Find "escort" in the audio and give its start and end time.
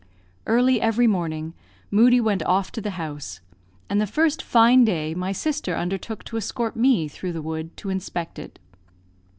6.37-6.75